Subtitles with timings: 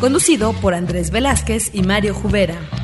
[0.00, 2.77] Conducido por Andrés Velázquez y Mario Jubera.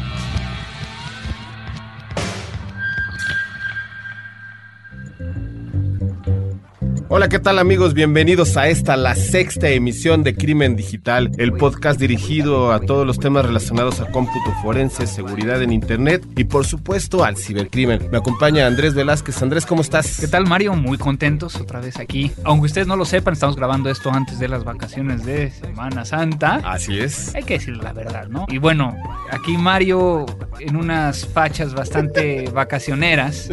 [7.17, 7.95] Hola, ¿qué tal amigos?
[7.95, 13.21] Bienvenidos a esta, la sexta emisión de Crimen Digital, el podcast dirigido a todos los
[13.21, 18.09] temas relacionados a cómputo forense, seguridad en Internet y por supuesto al cibercrimen.
[18.11, 19.41] Me acompaña Andrés Velázquez.
[19.43, 20.19] Andrés, ¿cómo estás?
[20.19, 20.75] ¿Qué tal Mario?
[20.75, 22.33] Muy contentos otra vez aquí.
[22.43, 26.63] Aunque ustedes no lo sepan, estamos grabando esto antes de las vacaciones de Semana Santa.
[26.65, 27.33] Así es.
[27.37, 28.45] Hay que decir la verdad, ¿no?
[28.49, 28.93] Y bueno,
[29.31, 30.27] aquí Mario
[30.59, 33.51] en unas fachas bastante vacacioneras.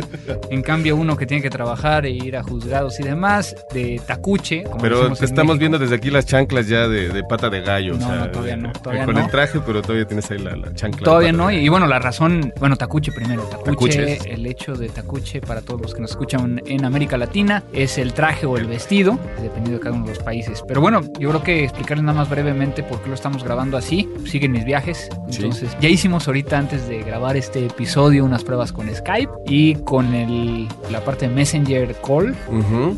[0.49, 4.63] En cambio, uno que tiene que trabajar e ir a juzgados y demás de tacuche.
[4.63, 7.93] Como Pero te estamos viendo desde aquí las chanclas ya de, de pata de gallo.
[7.93, 9.21] No, o sea, no, todavía no, todavía con no.
[9.21, 11.03] el traje, pero todavía tienes ahí la, la chancla.
[11.03, 13.43] Todavía no, y, bueno, la razón, bueno, Tacuche primero.
[13.43, 14.25] Tacuche, Tacuches.
[14.25, 18.13] el hecho de Tacuche para todos los que nos escuchan en América Latina es el
[18.13, 20.63] traje o el vestido, dependiendo de cada uno de los países.
[20.67, 24.09] Pero bueno, yo creo que explicarles nada más brevemente por qué lo estamos grabando así.
[24.25, 25.09] Siguen mis viajes.
[25.29, 25.37] Sí.
[25.37, 30.13] Entonces, ya hicimos ahorita antes de grabar este episodio unas pruebas con Skype y con
[30.13, 32.35] el, la parte de Messenger Call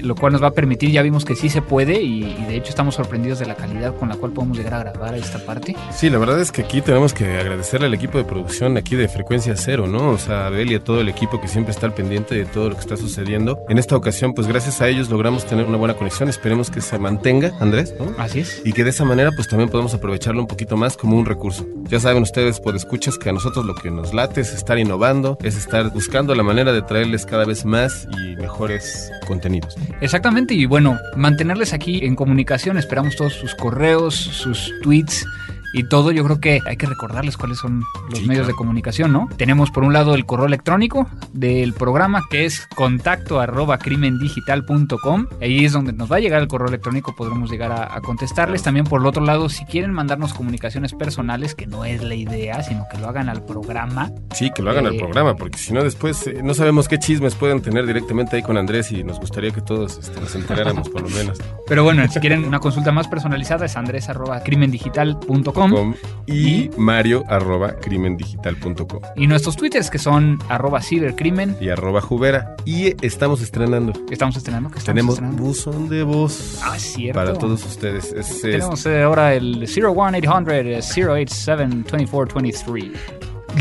[0.02, 2.58] lo cual nos va a permitir, ya vimos que sí se puede y, y de
[2.58, 5.76] hecho estamos sorprendidos de la calidad con la cual podemos llegar a grabar esta parte.
[5.92, 9.08] Sí, la verdad es que aquí tenemos que agradecerle al equipo de producción aquí de
[9.08, 10.10] Frecuencia Cero, ¿no?
[10.10, 12.46] O sea, a Abel y a todo el equipo que siempre está al pendiente de
[12.46, 13.60] todo lo que está sucediendo.
[13.70, 16.30] En esta ocasión, pues gracias a ellos logramos tener una buena conexión.
[16.30, 18.14] Esperemos que se mantenga, Andrés, ¿no?
[18.18, 18.62] Así es.
[18.66, 21.66] Y que de esa manera, pues también podemos aprovecharlo un poquito más como un recurso.
[21.84, 25.38] Ya saben ustedes, por escuchas, que a nosotros lo que nos late es estar innovando,
[25.44, 29.76] es estar buscando la manera de traerles cada vez más y mejores contenidos.
[30.02, 35.26] Exactamente, y bueno, mantenerles aquí en comunicación, esperamos todos sus correos, sus tweets.
[35.74, 38.48] Y todo, yo creo que hay que recordarles cuáles son los Sí, medios claro.
[38.48, 39.28] de comunicación, ¿no?
[39.38, 45.28] Tenemos por un lado el correo electrónico del programa, que es contacto arroba crimendigital.com.
[45.42, 48.62] Ahí es donde nos va a llegar el correo electrónico, podremos llegar a, a contestarles.
[48.64, 52.62] También por el otro lado, si quieren mandarnos comunicaciones personales, que no es la idea,
[52.64, 55.74] sino que lo hagan al programa, Sí, que lo hagan al Eh, programa, porque si
[55.74, 59.20] no después eh, no sabemos qué chismes pueden tener directamente ahí con Andrés y nos
[59.20, 61.40] gustaría que todos este, nos enteráramos por lo menos.
[61.68, 65.94] Pero bueno, si quieren una consulta más personalizada es andres.crimendigital.com Com
[66.26, 71.58] y mario arroba crimendigital.com y nuestros twitters que son arroba cibercrimen.
[71.60, 72.56] y arroba jubera.
[72.66, 73.94] Y estamos estrenando.
[74.10, 74.70] estamos estrenando?
[74.72, 75.44] que estamos Tenemos estrenando?
[75.44, 77.20] buzón de voz Ah, cierto.
[77.20, 78.14] para todos ustedes.
[78.14, 82.92] Es- es- Tenemos eh, ahora el 01800 087 2423.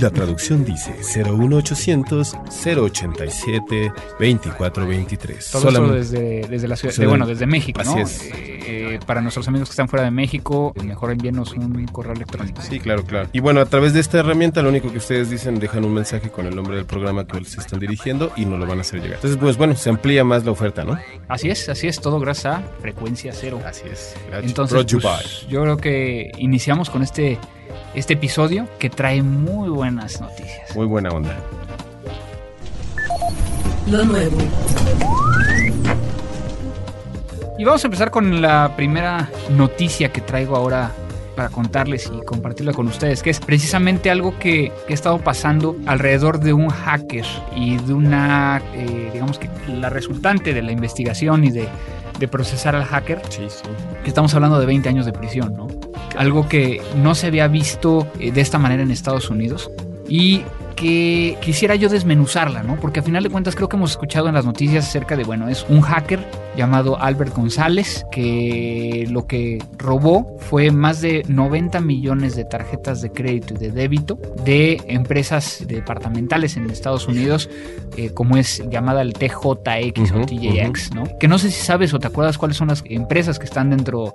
[0.00, 5.50] La traducción dice 01800 087 2423.
[5.50, 8.00] Todo esto desde, desde la ciudad, de, bueno, desde México, Así ¿no?
[8.00, 8.22] es.
[8.26, 12.62] Eh, eh, para nuestros amigos que están fuera de México, mejor envíenos un correo electrónico.
[12.62, 13.28] Sí, claro, claro.
[13.32, 16.30] Y bueno, a través de esta herramienta, lo único que ustedes dicen, dejan un mensaje
[16.30, 19.00] con el nombre del programa que se están dirigiendo y nos lo van a hacer
[19.00, 19.16] llegar.
[19.16, 20.98] Entonces, pues bueno, se amplía más la oferta, ¿no?
[21.28, 23.60] Así es, así es, todo gracias a Frecuencia Cero.
[23.66, 24.14] Así es.
[24.32, 27.38] Entonces, Brought you pues, yo creo que iniciamos con este,
[27.94, 30.74] este episodio que trae muy buenas noticias.
[30.74, 31.36] Muy buena onda.
[33.90, 34.36] Lo nuevo.
[37.58, 40.90] Y vamos a empezar con la primera noticia que traigo ahora
[41.36, 45.76] para contarles y compartirla con ustedes, que es precisamente algo que, que ha estado pasando
[45.86, 47.24] alrededor de un hacker
[47.56, 51.68] y de una, eh, digamos que la resultante de la investigación y de,
[52.18, 53.62] de procesar al hacker, Sí, sí.
[54.02, 55.68] que estamos hablando de 20 años de prisión, ¿no?
[56.16, 59.70] Algo que no se había visto eh, de esta manera en Estados Unidos
[60.08, 60.42] y
[60.76, 62.76] que quisiera yo desmenuzarla, ¿no?
[62.76, 65.48] Porque a final de cuentas creo que hemos escuchado en las noticias acerca de, bueno,
[65.48, 66.18] es un hacker
[66.56, 73.10] llamado Albert González que lo que robó fue más de 90 millones de tarjetas de
[73.10, 77.48] crédito y de débito de empresas departamentales en Estados Unidos,
[77.96, 81.04] eh, como es llamada el TJX o Ujú, TJX, ¿no?
[81.18, 84.02] Que no sé si sabes o te acuerdas cuáles son las empresas que están dentro
[84.02, 84.14] o,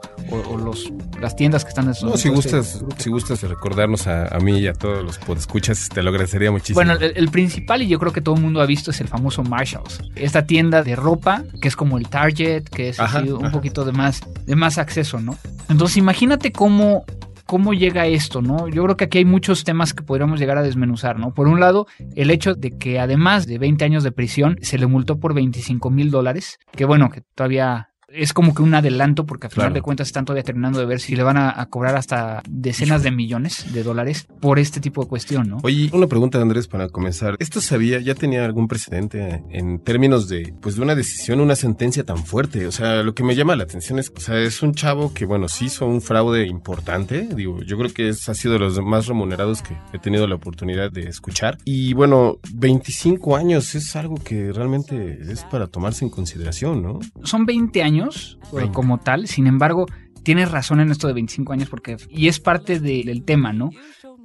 [0.52, 2.10] o los, las tiendas que están dentro.
[2.10, 2.96] No, si este gustas, grupo.
[3.00, 6.76] si gustas recordarnos a, a mí y a todos los podescuchas, te lo agradecería muchísimo.
[6.76, 9.08] Bueno, el, el principal y yo creo que todo el mundo ha visto es el
[9.08, 10.02] famoso Marshalls.
[10.16, 13.54] Esta tienda de ropa que es como el Target, que es Ajá, así un ajá.
[13.54, 15.38] poquito de más, de más acceso, ¿no?
[15.70, 17.06] Entonces imagínate cómo,
[17.46, 18.68] cómo llega esto, ¿no?
[18.68, 21.34] Yo creo que aquí hay muchos temas que podríamos llegar a desmenuzar, ¿no?
[21.34, 24.88] Por un lado, el hecho de que además de 20 años de prisión, se le
[24.88, 29.48] multó por 25 mil dólares, que bueno, que todavía es como que un adelanto porque
[29.48, 29.74] al final Claro.
[29.76, 33.04] de cuentas están todavía terminando de ver si le van a, a cobrar hasta decenas
[33.04, 35.58] de millones de dólares por este tipo de cuestión, ¿no?
[35.64, 37.36] Oye, una pregunta, Andrés, para comenzar.
[37.40, 42.06] ¿Esto sabía, ya tenía algún precedente en términos de, pues, de una decisión, una sentencia
[42.06, 42.66] tan fuerte?
[42.68, 45.26] O sea, lo que me llama la atención es, o sea, es un chavo que,
[45.26, 47.28] bueno, sí hizo un fraude importante.
[47.36, 50.36] Digo, yo creo que es, ha sido de los más remunerados que he tenido la
[50.36, 51.58] oportunidad de escuchar.
[51.66, 57.00] Y bueno, 25 años es algo que realmente es para tomarse en consideración, ¿no?
[57.24, 58.74] Son 20 años eh, 20.
[58.74, 59.86] como tal, sin embargo,
[60.24, 63.70] tienes razón en esto de 25 años porque, y es parte de- del tema, ¿no?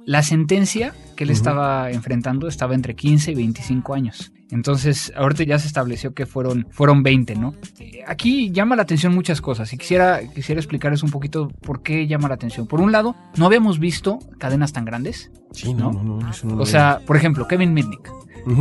[0.05, 4.33] La sentencia que él estaba enfrentando estaba entre 15 y 25 años.
[4.53, 7.55] Entonces, ahorita ya se estableció que fueron, fueron 20, ¿no?
[8.07, 12.27] Aquí llama la atención muchas cosas y quisiera, quisiera explicarles un poquito por qué llama
[12.27, 12.67] la atención.
[12.67, 15.31] Por un lado, no habíamos visto cadenas tan grandes.
[15.51, 16.03] Sí, no, ¿No?
[16.03, 18.11] no, no, eso O sea, por ejemplo, Kevin Mitnick,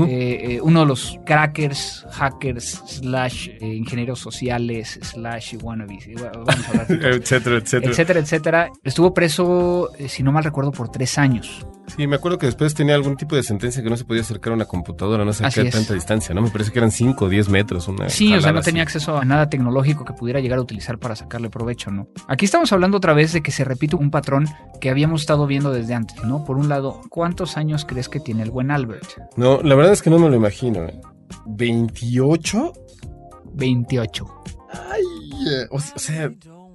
[0.07, 6.07] eh, eh, uno de los crackers, hackers, slash eh, ingenieros sociales, slash wannabes,
[6.89, 7.91] etcétera, etcétera.
[7.91, 8.71] etcétera, etcétera.
[8.83, 11.67] Estuvo preso, si no mal recuerdo, por tres años.
[11.87, 14.53] Sí, me acuerdo que después tenía algún tipo de sentencia que no se podía acercar
[14.53, 15.75] a una computadora, no qué es.
[15.75, 16.41] tanta distancia, ¿no?
[16.43, 17.89] Me parece que eran 5 o 10 metros.
[17.89, 18.67] Una Sí, o sea, no así.
[18.71, 22.09] tenía acceso a nada tecnológico que pudiera llegar a utilizar para sacarle provecho, ¿no?
[22.29, 24.49] Aquí estamos hablando otra vez de que se repite un patrón
[24.81, 26.45] que habíamos estado viendo desde antes, ¿no?
[26.45, 29.09] Por un lado, ¿cuántos años crees que tiene el buen Albert?
[29.37, 30.85] No, la verdad es que no me lo imagino.
[30.85, 31.01] ¿eh?
[31.47, 32.73] ¿28?
[33.55, 34.27] 28.
[34.91, 35.03] Ay,
[35.49, 36.31] eh, o sea,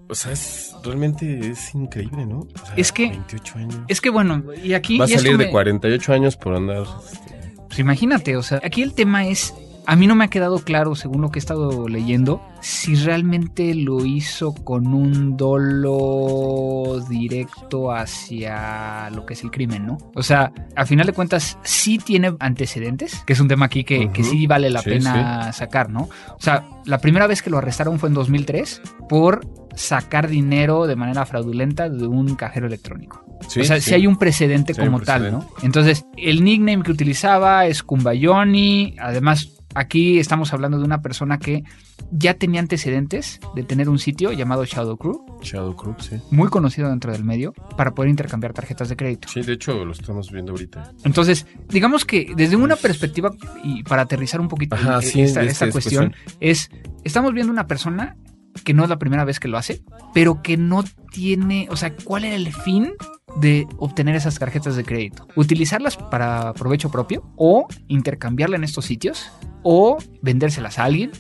[0.10, 2.40] o sea, es, realmente es increíble, ¿no?
[2.40, 3.76] O sea, Es que- 28 años.
[3.88, 4.98] Es que bueno, y aquí...
[4.98, 6.84] Va a salir de me- 48 años por andar.
[7.12, 9.54] este, Pues imagínate, o sea, aquí el tema es,
[9.88, 13.74] a mí no me ha quedado claro, según lo que he estado leyendo, si realmente
[13.74, 19.98] lo hizo con un dolo directo hacia lo que es el crimen, ¿no?
[20.14, 24.12] O sea, a final de cuentas, sí tiene antecedentes, que es un tema aquí que,
[24.24, 26.10] sí vale la Sí, pena sacar, ¿no?
[26.36, 30.98] O sea, la primera vez que lo arrestaron fue en 2003 por sacar dinero de
[30.98, 33.24] manera fraudulenta de un cajero electrónico.
[33.48, 33.84] sí, o sea, sí.
[33.84, 35.32] si hay un precedente Sí hay un como tal.
[35.32, 35.50] ¿no?
[35.62, 38.96] Entonces, el nickname que utilizaba es Kumbayoni.
[39.00, 41.64] Además, aquí estamos hablando de una persona que
[42.12, 46.20] ya tenía antecedentes de tener un sitio llamado Shadow Crew, Shadow Crook, sí.
[46.32, 49.28] muy conocido dentro del medio, para poder intercambiar tarjetas de crédito.
[49.28, 50.94] Sí, de hecho lo estamos viendo ahorita.
[51.04, 53.32] Entonces, digamos que desde una perspectiva,
[53.64, 56.70] y para aterrizar un poquito Ajá, sí, esta, de esta esta cuestión, es,
[57.04, 58.16] estamos viendo una persona
[58.64, 59.82] que no es la primera vez que lo hace,
[60.14, 62.94] pero que no tiene, o sea, ¿cuál era el fin
[63.38, 65.28] de obtener esas tarjetas de crédito?
[65.36, 69.32] ¿Utilizarlas para provecho propio o intercambiarla en estos sitios
[69.64, 71.12] o vendérselas a alguien?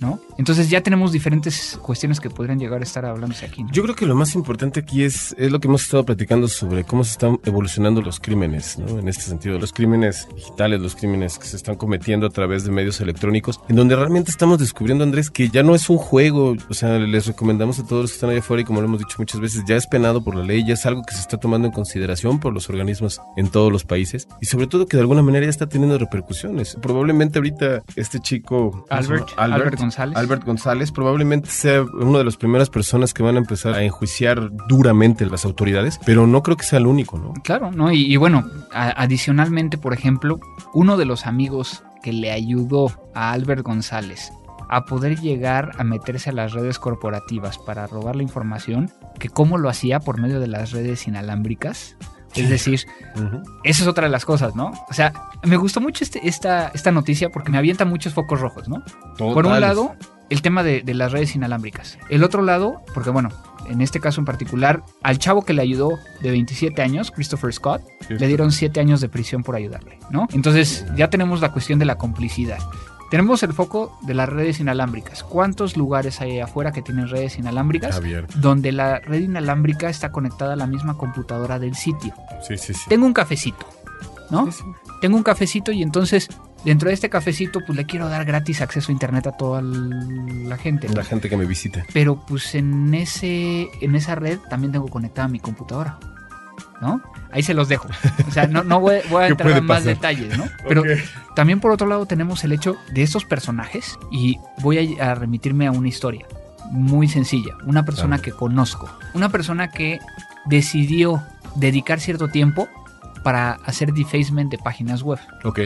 [0.00, 0.20] ¿No?
[0.38, 3.64] Entonces ya tenemos diferentes cuestiones que podrían llegar a estar hablándose aquí.
[3.64, 3.72] ¿no?
[3.72, 6.84] Yo creo que lo más importante aquí es, es lo que hemos estado platicando sobre
[6.84, 8.98] cómo se están evolucionando los crímenes, ¿no?
[8.98, 12.70] En este sentido, los crímenes digitales, los crímenes que se están cometiendo a través de
[12.70, 16.74] medios electrónicos, en donde realmente estamos descubriendo, Andrés, que ya no es un juego, o
[16.74, 19.16] sea, les recomendamos a todos los que están allá afuera y como lo hemos dicho
[19.18, 21.66] muchas veces, ya es penado por la ley, ya es algo que se está tomando
[21.66, 25.22] en consideración por los organismos en todos los países y sobre todo que de alguna
[25.22, 26.76] manera ya está teniendo repercusiones.
[26.80, 29.26] Probablemente ahorita este chico, ¿cómo se llama?
[29.36, 30.16] Albert, Albert González.
[30.18, 34.50] Albert González probablemente sea una de las primeras personas que van a empezar a enjuiciar
[34.68, 37.32] duramente las autoridades, pero no creo que sea el único, ¿no?
[37.42, 37.90] Claro, ¿no?
[37.92, 40.38] Y, y bueno, a- adicionalmente, por ejemplo,
[40.74, 44.30] uno de los amigos que le ayudó a Albert González
[44.70, 49.56] a poder llegar a meterse a las redes corporativas para robar la información, que cómo
[49.56, 51.96] lo hacía por medio de las redes inalámbricas.
[52.34, 52.80] Es decir,
[53.64, 54.72] esa es otra de las cosas, ¿no?
[54.88, 55.12] O sea,
[55.44, 58.82] me gustó mucho este- esta, esta noticia porque me avienta muchos focos rojos, ¿no?
[59.34, 59.96] Por un lado,
[60.30, 61.98] el tema de, de las redes inalámbricas.
[62.10, 63.30] El otro lado, porque bueno,
[63.68, 67.82] en este caso en particular, al chavo que le ayudó de 27 años, Christopher Scott,
[68.08, 70.28] le dieron 7 años de prisión por ayudarle, ¿no?
[70.32, 72.58] Entonces ya tenemos la cuestión de la complicidad.
[73.10, 75.22] Tenemos el foco de las redes inalámbricas.
[75.22, 77.94] ¿Cuántos lugares hay afuera que tienen redes inalámbricas?
[77.94, 78.26] Javier.
[78.36, 82.14] Donde la red inalámbrica está conectada a la misma computadora del sitio.
[82.46, 82.82] Sí, sí, sí.
[82.88, 83.66] Tengo un cafecito,
[84.30, 84.50] ¿no?
[84.52, 84.64] Sí, sí.
[85.00, 86.28] tengo un cafecito y entonces
[86.64, 90.56] dentro de este cafecito pues le quiero dar gratis acceso a internet a toda la
[90.58, 90.88] gente.
[90.88, 90.94] ¿no?
[90.94, 91.84] La gente que me visita.
[91.94, 95.98] Pero pues en ese en esa red también tengo conectada mi computadora.
[96.80, 97.02] ¿No?
[97.30, 97.88] Ahí se los dejo.
[98.26, 99.94] O sea, no, no voy, voy a ¿Qué entrar en más pasar?
[99.94, 100.44] detalles, ¿no?
[100.66, 100.82] Pero
[101.34, 105.66] también por otro lado tenemos el hecho de estos personajes y voy a, a remitirme
[105.66, 106.26] a una historia
[106.70, 107.54] muy sencilla.
[107.64, 108.22] Una persona Claro.
[108.22, 108.90] que conozco.
[109.14, 109.98] Una persona que
[110.46, 111.22] decidió
[111.54, 112.68] dedicar cierto tiempo
[113.22, 115.18] para hacer defacement de páginas web.
[115.44, 115.60] Ok,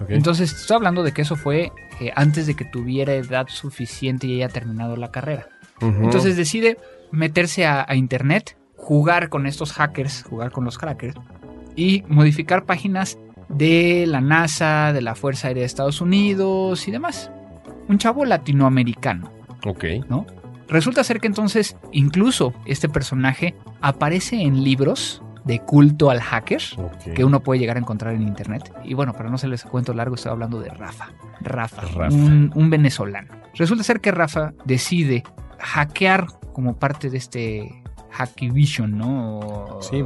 [0.00, 0.10] ok.
[0.10, 4.36] Entonces, estoy hablando de que eso fue eh, antes de que tuviera edad suficiente y
[4.36, 5.48] haya terminado la carrera.
[5.80, 6.76] Entonces decide
[7.12, 11.14] meterse a, a internet, jugar con estos hackers, jugar con los crackers
[11.76, 13.18] y modificar páginas
[13.50, 17.30] de la NASA, de la Fuerza Aérea de Estados Unidos y demás.
[17.88, 19.30] Un chavo latinoamericano,
[19.66, 19.84] Ok.
[20.08, 20.26] ¿no?
[20.68, 26.60] Resulta ser que entonces incluso este personaje aparece en libros de culto al hacker
[27.14, 28.70] que uno puede llegar a encontrar en internet.
[28.84, 31.08] Y bueno, para no hacerles cuento largo, estoy hablando de Rafa.
[31.40, 32.14] Rafa, Rafa.
[32.14, 33.28] Un, un venezolano.
[33.54, 35.22] Resulta ser que Rafa decide
[35.58, 39.38] hackear como parte de este Hackivision, ¿no?
[39.38, 40.04] O- Sí,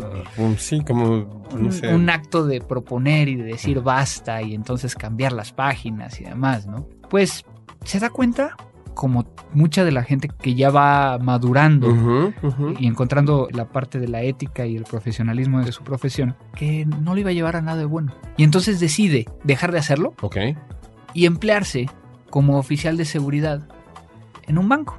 [0.59, 1.06] sí, como,
[1.54, 1.94] no un, sé.
[1.94, 6.66] un acto de proponer y de decir basta y entonces cambiar las páginas y demás,
[6.66, 6.87] ¿no?
[7.09, 7.44] Pues
[7.85, 8.56] se da cuenta,
[8.94, 11.88] como mucha de la gente que ya va madurando
[12.78, 17.14] y encontrando la parte de la ética y el profesionalismo de su profesión, que no
[17.14, 18.12] le iba a llevar a nada de bueno.
[18.37, 20.14] Y entonces decide dejar de hacerlo
[21.14, 21.88] y emplearse
[22.30, 23.66] como oficial de seguridad
[24.47, 24.97] en un banco.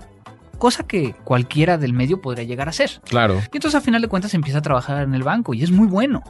[0.63, 3.01] Cosa que cualquiera del medio podría llegar a hacer.
[3.03, 3.41] Claro.
[3.51, 5.89] Y entonces a final de cuentas empieza a trabajar en el banco y es muy
[5.89, 6.23] bueno.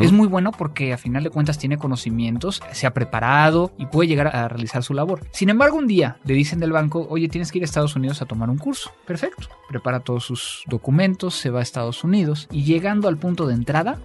[0.00, 4.08] Es muy bueno porque a final de cuentas tiene conocimientos, se ha preparado y puede
[4.08, 5.20] llegar a realizar su labor.
[5.30, 8.20] Sin embargo, un día le dicen del banco, oye, tienes que ir a Estados Unidos
[8.22, 8.90] a tomar un curso.
[9.06, 9.46] Perfecto.
[9.68, 13.98] Prepara todos sus documentos, se va a Estados Unidos y llegando al punto de entrada,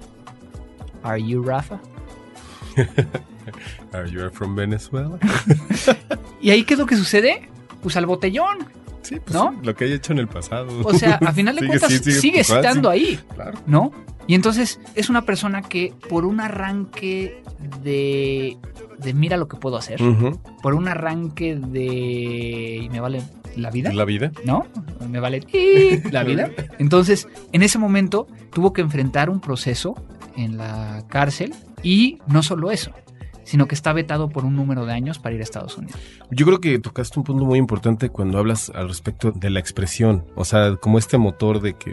[1.02, 1.80] ¿Are you Rafa?
[3.94, 5.18] Are you from Venezuela?
[6.40, 7.50] ¿Y ahí qué es lo que sucede?
[7.82, 8.60] Pues al botellón.
[9.02, 9.52] Sí, pues ¿No?
[9.52, 10.68] sí, lo que haya hecho en el pasado.
[10.84, 13.20] O sea, a final de Sigue, cuentas sí, sigue, sigue, estando ahí.
[13.36, 13.60] Claro.
[13.66, 13.92] ¿no?
[14.28, 17.44] Y entonces es una persona que por un arranque
[17.84, 18.58] de,
[19.00, 20.00] de mira lo que puedo hacer,
[20.62, 23.24] por un arranque de y me vale
[23.56, 24.32] la vida, La vida.
[24.46, 24.66] ¿no?
[25.10, 25.42] Me vale
[26.12, 26.50] la vida.
[26.80, 29.96] Entonces, en ese momento tuvo que enfrentar un proceso
[30.38, 31.54] en la cárcel
[31.84, 32.92] y no solo eso,
[33.44, 36.00] sino que está vetado por un número de años para ir a Estados Unidos.
[36.30, 40.26] Yo creo que tocaste un punto muy importante cuando hablas al respecto de la expresión.
[40.36, 41.92] O sea, como este motor de que.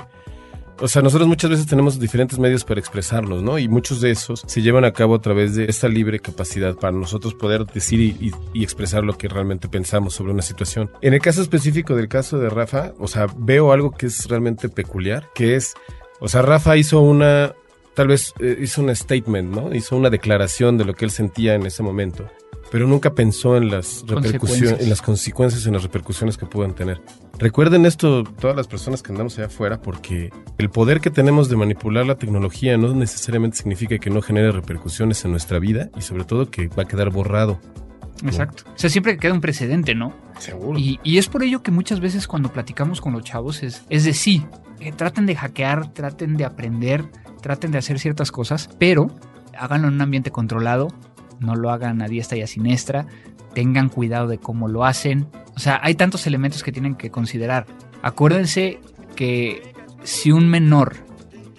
[0.80, 3.58] O sea, nosotros muchas veces tenemos diferentes medios para expresarnos, ¿no?
[3.58, 6.92] Y muchos de esos se llevan a cabo a través de esta libre capacidad para
[6.92, 10.88] nosotros poder decir y, y- y expresar lo que realmente pensamos sobre una situación.
[11.00, 14.68] En el caso específico del caso de Rafa, o sea, veo algo que es realmente
[14.68, 15.74] peculiar, que es,
[16.20, 17.54] o sea, Rafa hizo una,
[17.98, 19.74] tal vez eh, hizo un statement, ¿no?
[19.74, 22.30] Hizo una declaración de lo que él sentía en ese momento,
[22.70, 24.80] pero nunca pensó en las repercusiones, Consecuencias.
[24.82, 27.02] en las consecuencias, en las repercusiones que puedan tener.
[27.40, 31.56] Recuerden esto todas las personas que andamos allá afuera, porque el poder que tenemos de
[31.56, 36.22] manipular la tecnología no necesariamente significa que no genere repercusiones en nuestra vida y sobre
[36.22, 37.58] todo que va a quedar borrado.
[38.24, 38.62] Exacto.
[38.68, 40.14] O sea, siempre queda un precedente, ¿no?
[40.38, 40.78] Seguro.
[40.78, 44.04] Y, y es por ello que muchas veces cuando platicamos con los chavos es, es
[44.04, 44.46] de sí,
[44.78, 47.04] eh, traten de hackear, traten de aprender,
[47.48, 49.10] traten de hacer ciertas cosas, pero
[49.56, 50.88] háganlo en un ambiente controlado,
[51.40, 53.06] no lo hagan a diestra y a siniestra,
[53.54, 55.28] tengan cuidado de cómo lo hacen.
[55.56, 57.64] O sea, hay tantos elementos que tienen que considerar.
[58.02, 58.80] Acuérdense
[59.16, 60.96] que si un menor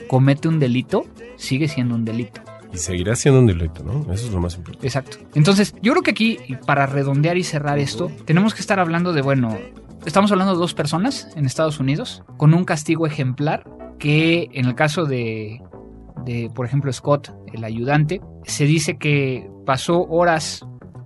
[0.07, 2.41] comete un delito, sigue siendo un delito.
[2.71, 4.13] Y seguirá siendo un delito, ¿no?
[4.13, 4.85] Eso es lo más importante.
[4.85, 5.17] Exacto.
[5.33, 9.23] Entonces, yo creo que aquí, para redondear y cerrar esto, tenemos que estar hablando de,
[9.23, 9.57] bueno,
[10.05, 13.63] estamos hablando de dos personas en Estados Unidos con un castigo ejemplar
[13.97, 15.61] que en el caso de,
[16.29, 20.65] de por ejemplo, Scott, el ayudante, se dice que pasó horas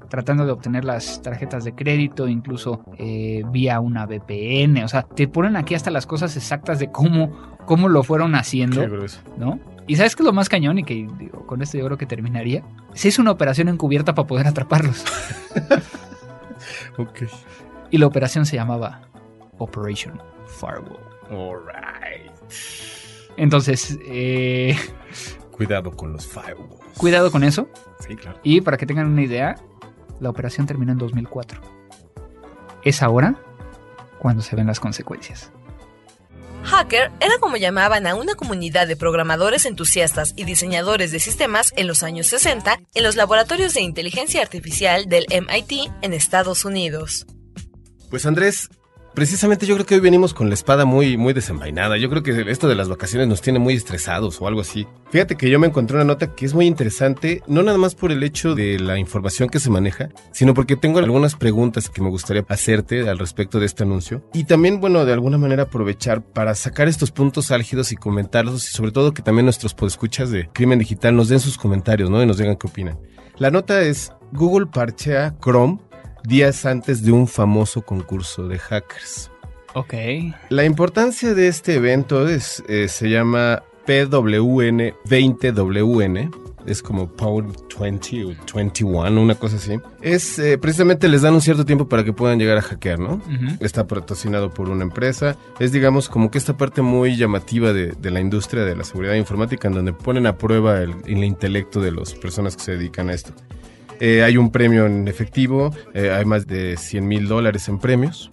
[0.10, 5.28] tratando de obtener las tarjetas de crédito, incluso eh, vía una VPN, o sea, te
[5.28, 7.32] ponen aquí hasta las cosas exactas de cómo,
[7.66, 8.82] cómo lo fueron haciendo.
[8.82, 9.22] Qué grueso.
[9.38, 9.60] ¿no?
[9.88, 12.06] Y sabes que es lo más cañón y que digo, con esto yo creo que
[12.06, 12.64] terminaría.
[12.94, 15.04] Se hizo una operación encubierta para poder atraparlos.
[16.98, 17.24] Ok.
[17.90, 19.02] Y la operación se llamaba
[19.58, 21.00] Operation Firewall.
[21.30, 22.32] Alright.
[23.38, 24.78] Entonces, eh,
[25.52, 26.82] Cuidado con los firewalls.
[26.98, 27.70] cuidado con eso.
[28.06, 28.40] Sí, claro.
[28.44, 29.56] Y para que tengan una idea,
[30.20, 31.62] la operación terminó en 2004.
[32.84, 33.36] Es ahora
[34.20, 35.52] cuando se ven las consecuencias.
[36.64, 41.88] Hacker era como llamaban a una comunidad de programadores entusiastas y diseñadores de sistemas en
[41.88, 47.26] los años 60 en los laboratorios de inteligencia artificial del MIT en Estados Unidos.
[48.10, 48.70] Pues Andrés,
[49.14, 51.98] precisamente yo creo que hoy venimos con la espada muy, muy desenvainada.
[51.98, 54.88] Yo creo que esto de las vacaciones nos tiene muy estresados o algo así.
[55.12, 58.12] Fíjate que yo me encontré una nota que es muy interesante, no nada más por
[58.12, 62.10] el hecho de la información que se maneja, sino porque tengo algunas preguntas que me
[62.10, 64.24] gustaría hacerte al respecto de este anuncio.
[64.34, 68.72] Y también, bueno, de alguna manera aprovechar para sacar estos puntos álgidos y comentarlos y
[68.72, 72.22] sobre todo que también nuestros podescuchas de Crimen Digital nos den sus comentarios, ¿no?
[72.22, 72.98] Y nos digan qué opinan.
[73.38, 75.80] La nota es Google parchea Chrome
[76.24, 79.32] días antes de un famoso concurso de hackers.
[79.74, 79.94] Ok.
[80.50, 86.32] La importancia de este evento es, eh, se llama PWN 20WN.
[86.66, 87.46] Es como Power
[87.78, 89.78] 20 o 21, una cosa así.
[90.02, 93.22] Es eh, precisamente les dan un cierto tiempo para que puedan llegar a hackear, ¿no?
[93.60, 95.36] Está patrocinado por una empresa.
[95.60, 99.16] Es, digamos, como que esta parte muy llamativa de, de la industria de la seguridad
[99.16, 103.10] informática, en donde ponen a prueba el, el intelecto de las personas que se dedican
[103.10, 103.34] a esto.
[104.00, 108.30] Eh, hay un premio en efectivo, eh, hay más de 100 mil dólares en premios.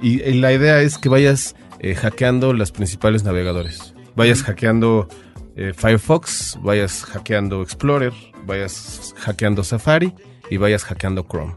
[0.00, 3.94] Y, la idea es que vayas eh, hackeando los principales navegadores.
[4.16, 5.08] Vayas hackeando
[5.76, 8.12] Firefox, vayas hackeando Explorer,
[8.46, 10.14] vayas hackeando Safari
[10.50, 11.54] y vayas hackeando Chrome.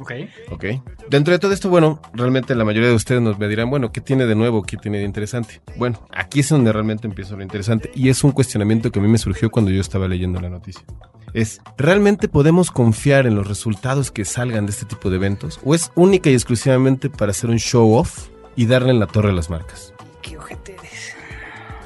[0.00, 0.12] Ok.
[0.50, 0.64] ¿Ok?
[1.08, 4.00] Dentro de todo esto, bueno, realmente la mayoría de ustedes nos me dirán, bueno, ¿qué
[4.00, 4.62] tiene de nuevo?
[4.62, 5.60] ¿Qué tiene de interesante?
[5.76, 9.08] Bueno, aquí es donde realmente empieza lo interesante y es un cuestionamiento que a mí
[9.08, 10.84] me surgió cuando yo estaba leyendo la noticia.
[11.32, 15.60] Es, ¿realmente podemos confiar en los resultados que salgan de este tipo de eventos?
[15.64, 19.30] ¿O es única y exclusivamente para hacer un show off y darle en la torre
[19.30, 19.92] a las marcas?
[20.22, 21.16] ¿Qué ojete eres?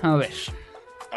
[0.03, 0.31] A ver,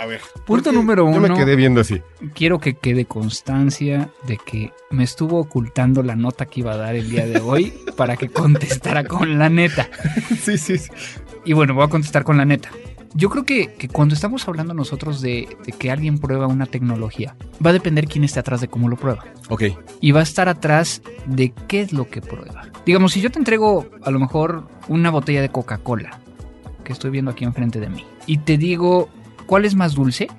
[0.01, 0.19] A ver.
[0.47, 1.37] Punto número Yo me uno.
[1.37, 2.01] quedé viendo así.
[2.33, 6.95] quiero que quede constancia de que me estuvo ocultando la nota que iba a dar
[6.95, 9.87] el día de hoy para que contestara con la neta.
[10.41, 10.89] sí, sí, sí.
[11.45, 12.71] Y bueno, voy a contestar con la neta.
[13.13, 17.35] Yo creo que, que cuando estamos hablando nosotros de, de que alguien prueba una tecnología,
[17.63, 19.23] va a depender quién esté atrás de cómo lo prueba.
[19.49, 19.65] Ok.
[19.99, 22.63] Y va a estar atrás de qué es lo que prueba.
[22.87, 26.19] Digamos, si yo te entrego a lo mejor una botella de Coca-Cola,
[26.83, 29.09] que estoy viendo aquí enfrente de mí, y te digo,
[29.51, 30.29] ¿cuál es más dulce?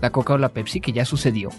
[0.00, 1.50] La Coca o la Pepsi, que ya sucedió.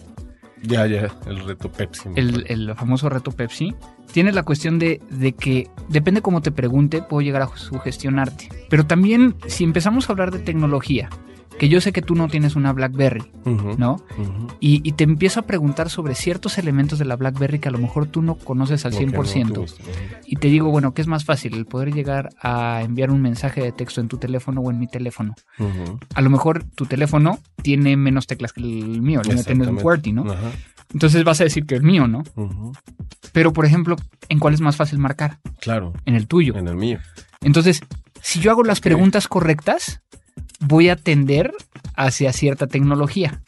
[0.64, 2.10] Ya, ya, el reto Pepsi.
[2.16, 3.76] el, el famoso reto Pepsi,
[4.12, 8.50] tienes la cuestión de, de que depende cómo te pregunte, puedo llegar a sugestionarte.
[8.72, 11.12] Pero también, si empezamos a hablar de tecnología,
[11.60, 13.24] que yo sé que tú no tienes una BlackBerry,
[13.78, 13.98] ¿no?
[14.60, 17.78] Y, y te empiezo a preguntar sobre ciertos elementos de la BlackBerry que a lo
[17.78, 19.54] mejor tú no conoces al Ok, no, 100%.
[19.54, 19.92] tú gusta, ujú.
[20.26, 21.54] y te digo, bueno, ¿qué es más fácil?
[21.56, 24.88] El poder llegar a enviar un mensaje de texto en tu teléfono o en mi
[24.88, 25.34] teléfono.
[26.14, 29.78] A lo mejor tu teléfono tiene menos teclas que el mío, el mío tiene un.
[29.78, 30.26] QWERTY, ¿no?
[30.94, 32.24] Entonces vas a decir que el mío, ¿no?
[33.32, 33.96] Pero, por ejemplo,
[34.30, 35.40] ¿en cuál es más fácil marcar?
[35.60, 36.56] Claro, En el tuyo.
[36.56, 37.00] en el mío.
[37.42, 37.82] Entonces,
[38.22, 40.02] si yo hago las preguntas correctas,
[40.60, 41.54] voy a tender
[41.96, 43.42] hacia cierta tecnología.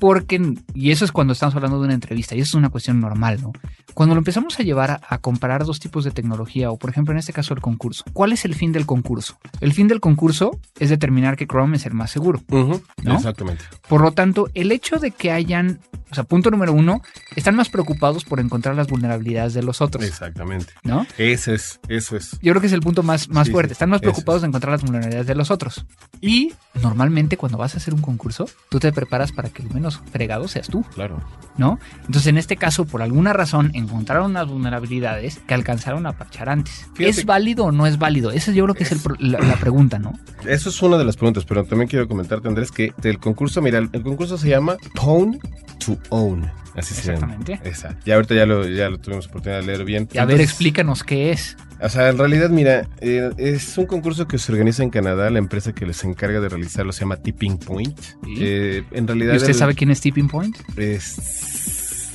[0.00, 3.00] Porque, y eso es cuando estamos hablando de una entrevista, y eso es una cuestión
[3.00, 3.52] normal, ¿no?
[3.94, 7.12] Cuando lo empezamos a llevar a, a comparar dos tipos de tecnología, o por ejemplo
[7.12, 9.38] en este caso el concurso, ¿cuál es el fin del concurso?
[9.60, 12.42] El fin del concurso es determinar que Chrome es el más seguro.
[12.48, 12.80] ¿No?
[13.14, 13.64] Exactamente.
[13.88, 17.02] Por lo tanto, el hecho de que hayan, o sea, punto número uno,
[17.36, 20.72] están más preocupados por encontrar las vulnerabilidades de los otros, Exactamente.
[20.82, 21.06] ¿no?
[21.16, 22.32] Ese es, eso es.
[22.42, 23.72] Yo creo que es el punto más, más Sí, fuerte.
[23.72, 25.86] Están más preocupados de encontrar las vulnerabilidades de los otros.
[26.20, 30.00] Y normalmente cuando vas a hacer un concurso, tú te preparas para que el menos
[30.12, 31.20] fregado seas tú, Claro.
[31.56, 31.78] ¿no?
[32.00, 36.86] Entonces, en este caso, por alguna razón, encontraron unas vulnerabilidades que alcanzaron a parchar antes.
[36.94, 38.30] Fíjate- ¿Es válido o no es válido?
[38.30, 40.12] Esa yo creo que es, el la, la pregunta, ¿no?
[40.46, 43.78] Eso es una de las preguntas, pero también quiero comentarte, Andrés, que el concurso, mira,
[43.78, 45.38] el, concurso se llama Pwn
[45.84, 46.50] to Own.
[46.76, 47.34] Así se llama.
[47.34, 47.68] Exactamente.
[47.68, 48.02] Exacto.
[48.04, 50.08] Ya ahorita ya lo, ya lo tuvimos oportunidad de leer bien.
[50.12, 51.56] Y a ver, explícanos qué es.
[51.84, 55.28] O sea, en realidad, mira, eh, es un concurso que se organiza en Canadá.
[55.30, 57.98] La empresa que les encarga de realizarlo se llama Tipping Point.
[58.24, 58.34] Sí.
[58.40, 59.34] Eh, en realidad.
[59.34, 60.56] ¿Y usted el- sabe quién es Tipping Point?
[60.76, 62.10] es-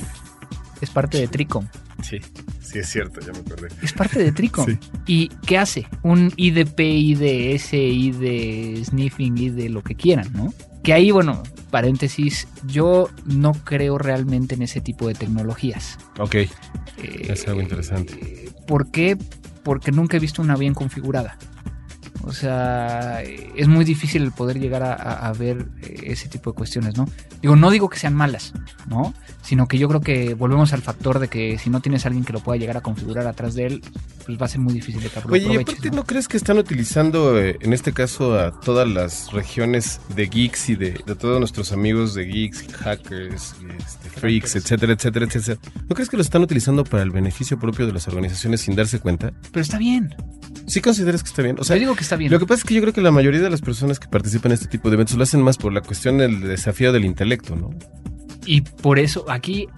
[0.80, 1.66] Es parte de Tricom.
[2.02, 2.18] Sí,
[2.62, 3.68] sí, es cierto, ya me acordé.
[3.82, 4.64] Es parte de Tricom.
[4.66, 4.78] Sí.
[5.06, 5.86] ¿Y qué hace?
[6.02, 10.54] Un IDP, IDS, ID Sniffing, ID lo que quieran, ¿no?
[10.82, 15.98] Que ahí, bueno, paréntesis, yo no creo realmente en ese tipo de tecnologías.
[16.18, 16.48] Ok, Eh,
[17.28, 18.48] es algo interesante.
[18.66, 19.16] ¿Por qué?
[19.62, 21.36] Porque nunca he visto una bien configurada.
[22.22, 26.50] O sea, es muy difícil el poder llegar a, a- a ver eh, ese tipo
[26.50, 27.08] de cuestiones, ¿no?
[27.40, 28.52] Digo, no digo que sean malas,
[28.88, 29.14] ¿no?
[29.42, 32.24] Sino que yo creo que volvemos al factor de que si no tienes a alguien
[32.24, 33.82] que lo pueda llegar a configurar atrás de él,
[34.26, 35.96] pues va a ser muy difícil de que Oye, y aparte, ¿no?
[35.96, 40.68] ¿no crees que están utilizando, eh, en este caso, a todas las regiones de geeks
[40.68, 45.58] y de, de todos nuestros amigos de geeks, hackers, este, freaks, etcétera, etcétera, etcétera?
[45.88, 48.98] ¿No crees que lo están utilizando para el beneficio propio de las organizaciones sin darse
[49.00, 49.32] cuenta?
[49.52, 50.14] Pero está bien.
[50.66, 51.56] ¿Sí consideras que está bien?
[51.58, 52.32] O sea, yo digo que está bien.
[52.32, 54.50] Lo que pasa es que yo creo que la mayoría de las personas que participan
[54.50, 57.54] en este tipo de eventos lo hacen más por la cuestión del desafío del intelecto,
[57.54, 57.70] ¿no?
[58.46, 59.68] Y por eso, aquí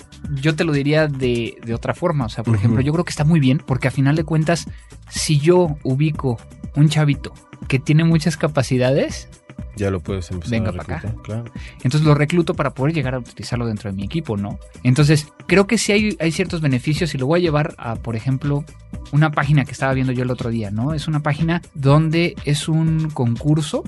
[0.40, 2.24] yo te lo diría de, de otra forma.
[2.26, 4.66] O sea, por ejemplo, yo creo que está muy bien porque a final de cuentas,
[5.10, 6.38] si yo ubico
[6.74, 7.34] un chavito
[7.68, 9.28] que tiene muchas capacidades,
[9.76, 10.94] Ya lo puedes empezar Venga a pa' acá.
[11.00, 11.44] reclutar, Claro.
[11.82, 14.58] entonces lo recluto para poder llegar a utilizarlo dentro de mi equipo, ¿no?
[14.82, 18.14] Entonces, creo que sí hay, hay ciertos beneficios y lo voy a llevar a, por
[18.16, 18.64] ejemplo,
[19.12, 20.92] una página que estaba viendo yo el otro día, ¿no?
[20.94, 23.82] Es una página donde es un concurso.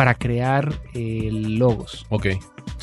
[0.00, 2.06] Para crear eh, logos.
[2.08, 2.28] Ok.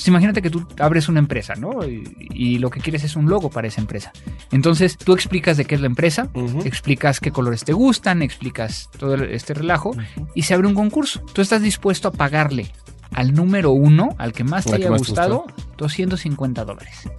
[0.06, 1.84] Imagínate que tú abres una empresa, ¿no?
[1.84, 4.12] Y, y lo que quieres es un logo para esa empresa.
[4.52, 6.30] Entonces tú explicas de qué es la empresa,
[6.64, 9.96] explicas qué colores te gustan, explicas todo este relajo
[10.36, 11.22] y se abre un concurso.
[11.34, 12.72] Tú estás dispuesto a pagarle
[13.16, 17.10] al número uno, al que más te haya gustado, 250 dólares.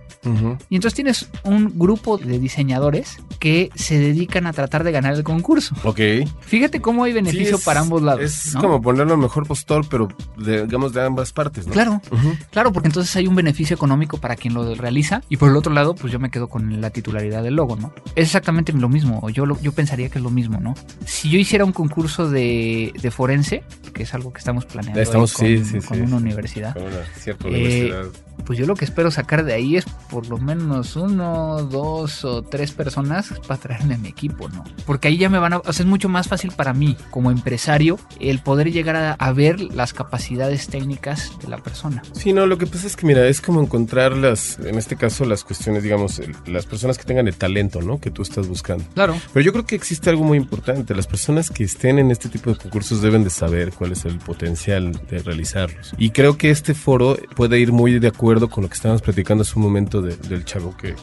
[0.68, 5.22] Y entonces tienes un grupo de diseñadores que se dedican a tratar de ganar el
[5.22, 5.74] concurso.
[5.84, 6.00] Ok.
[6.40, 8.20] Fíjate cómo hay beneficio Sí, es- para ambos lados.
[8.22, 8.60] Es ¿no?
[8.60, 11.72] como ponerlo al mejor postor, pero de- digamos de ambas partes, ¿no?
[11.72, 12.02] Claro,
[12.50, 15.72] claro, porque entonces hay un beneficio económico para quien lo realiza y por el otro
[15.72, 17.92] lado, pues yo me quedo con la titularidad del logo, ¿no?
[18.14, 20.74] Es exactamente lo mismo, o yo, lo- yo pensaría que es lo mismo, ¿no?
[21.06, 23.62] Si yo hiciera un concurso de, de forense,
[23.94, 27.04] que es algo que estamos planeando Estamos- con, sí, sí, con una universidad, Con una
[27.16, 28.04] cierta Eh, universidad.
[28.48, 32.40] Pues yo lo que espero sacar de ahí es por lo menos uno, dos o
[32.40, 34.64] tres personas para traerme a mi equipo, ¿no?
[34.86, 35.58] Porque ahí ya me van a...
[35.58, 39.32] O sea, es mucho más fácil para mí, como empresario, el poder llegar a, a
[39.34, 42.02] ver las capacidades técnicas de la persona.
[42.12, 45.26] Sí, no, lo que pasa es que, mira, es como encontrar las, en este caso,
[45.26, 48.00] las cuestiones, digamos, las personas que tengan el talento, ¿no?
[48.00, 48.82] Que tú estás buscando.
[48.94, 49.14] Claro.
[49.34, 50.94] Pero yo creo que existe algo muy importante.
[50.94, 54.16] Las personas que estén en este tipo de concursos deben de saber cuál es el
[54.20, 55.92] potencial de realizarlos.
[55.98, 59.42] Y creo que este foro puede ir muy de acuerdo con lo que estábamos platicando
[59.42, 60.94] hace un momento de- del chavo que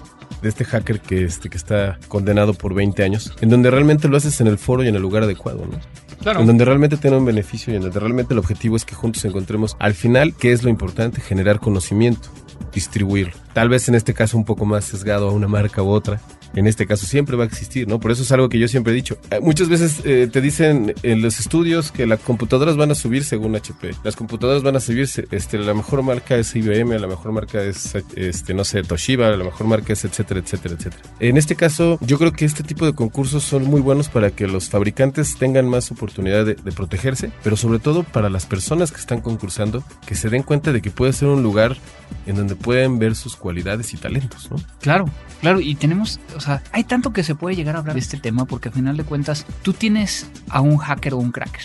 [0.42, 4.16] de este hacker que este que está condenado por 20 años, en donde realmente lo
[4.16, 5.78] haces en el foro y en el lugar adecuado, ¿no?
[6.22, 6.40] Claro.
[6.40, 9.26] En donde realmente tiene un beneficio y en donde realmente el objetivo es que juntos
[9.26, 11.20] encontremos al final, ¿qué es lo importante?
[11.20, 12.30] Generar conocimiento,
[12.74, 13.34] distribuirlo.
[13.54, 16.22] Tal vez en este caso un poco más sesgado a una marca u otra.
[16.56, 18.00] En este caso siempre va a existir, ¿no?
[18.00, 19.18] Por eso es algo que yo siempre he dicho.
[19.32, 23.24] Eh, Muchas veces eh, te dicen en los estudios que las computadoras van a subir
[23.24, 23.92] según HP.
[24.04, 27.96] Las computadoras van a subir, este, la mejor marca es IBM, la mejor marca es,
[28.16, 31.04] este, no sé, Toshiba, la mejor marca es etcétera, etcétera, etcétera.
[31.20, 34.48] En este caso, yo creo que este tipo de concursos son muy buenos para que
[34.48, 39.00] los fabricantes tengan más oportunidad de, de protegerse, pero sobre todo para las personas que
[39.00, 41.78] están concursando, que se den cuenta de que puede ser un lugar
[42.26, 44.58] en donde pueden ver sus cualidades y talentos, ¿no?
[44.82, 45.06] Claro,
[45.42, 48.18] claro, y tenemos, o sea, hay tanto que se puede llegar a hablar de este
[48.18, 51.64] tema porque al final de cuentas tú tienes a un hacker o un cracker.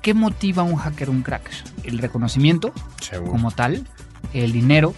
[0.00, 1.54] ¿Qué motiva a un hacker o un cracker?
[1.84, 2.72] El reconocimiento
[3.26, 3.86] como tal,
[4.32, 4.94] el dinero,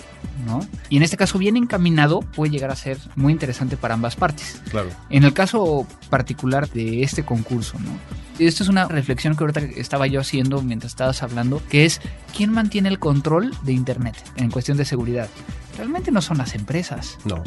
[0.47, 0.67] ¿no?
[0.89, 4.63] Y en este caso bien encaminado puede llegar a ser muy interesante para ambas partes.
[4.71, 4.89] Claro.
[5.11, 7.91] En el caso particular de este concurso, ¿no?
[8.39, 12.01] Esto es una reflexión que ahorita estaba yo haciendo mientras estabas hablando, que es
[12.37, 15.29] quién mantiene el control de Internet en cuestión de seguridad.
[15.77, 17.43] Realmente no son las empresas, No.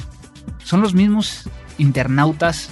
[0.63, 2.69] Son los mismos internautas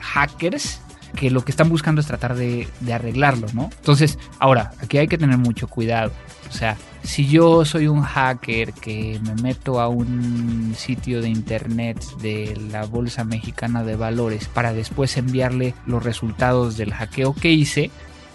[0.00, 0.80] hackers
[1.16, 3.70] que lo que están buscando es tratar de, de arreglarlo, ¿no?
[3.76, 6.12] Entonces, ahora, aquí hay que tener mucho cuidado.
[6.48, 12.02] O sea, si yo soy un hacker que me meto a un sitio de internet
[12.20, 17.90] de la Bolsa Mexicana de Valores para después enviarle los resultados del hackeo que hice,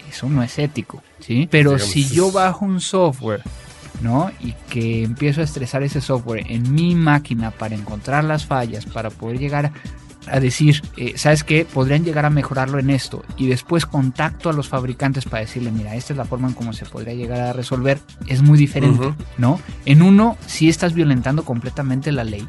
[0.08, 1.48] eso no es ético, ¿sí?
[1.50, 3.42] Pero si yo bajo un software
[4.00, 4.30] ¿no?
[4.40, 9.10] Y que empiezo a estresar ese software en mi máquina para encontrar las fallas, para
[9.10, 9.72] poder llegar
[10.28, 11.64] a decir, eh, ¿sabes qué?
[11.64, 13.24] Podrían llegar a mejorarlo en esto.
[13.36, 16.72] Y después contacto a los fabricantes para decirle, mira, esta es la forma en cómo
[16.72, 18.00] se podría llegar a resolver.
[18.26, 19.14] Es muy diferente.
[19.38, 19.60] ¿no?
[19.84, 22.46] En uno, sí estás violentando completamente la ley.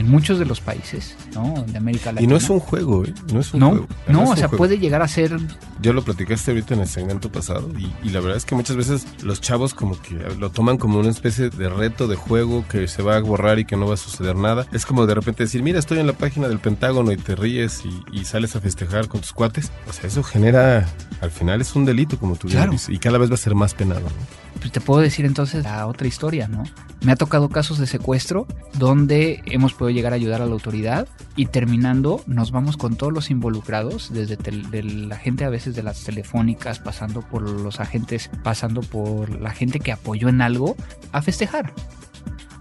[0.00, 1.62] En muchos de los países, ¿no?
[1.66, 2.22] De América Latina.
[2.22, 3.12] Y no es un juego, ¿eh?
[3.32, 3.86] No es un No, juego.
[4.08, 4.56] no, o sea, juego.
[4.56, 5.36] puede llegar a ser
[5.82, 8.76] Yo lo platicaste ahorita en el segmento pasado y, y la verdad es que muchas
[8.76, 12.88] veces los chavos como que lo toman como una especie de reto de juego que
[12.88, 14.66] se va a borrar y que no va a suceder nada.
[14.72, 17.82] Es como de repente decir, mira, estoy en la página del Pentágono y te ríes
[17.84, 19.70] y, y sales a festejar con tus cuates.
[19.88, 20.88] O sea, eso genera,
[21.20, 22.72] al final es un delito como tú Claro.
[22.72, 24.00] dices, y cada vez va a ser más penado.
[24.00, 24.49] ¿no?
[24.58, 26.64] Pues te puedo decir entonces la otra historia, ¿no?
[27.02, 28.46] Me ha tocado casos de secuestro
[28.78, 33.12] donde hemos podido llegar a ayudar a la autoridad y terminando nos vamos con todos
[33.12, 38.30] los involucrados, desde de la gente a veces de las telefónicas, pasando por los agentes,
[38.42, 40.76] pasando por la gente que apoyó en algo,
[41.12, 41.72] a festejar.